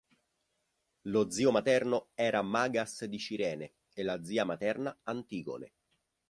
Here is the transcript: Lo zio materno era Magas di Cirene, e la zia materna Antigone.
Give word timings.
Lo 1.03 1.29
zio 1.29 1.51
materno 1.51 2.07
era 2.15 2.41
Magas 2.41 3.05
di 3.05 3.19
Cirene, 3.19 3.73
e 3.93 4.01
la 4.01 4.23
zia 4.23 4.43
materna 4.43 5.01
Antigone. 5.03 5.73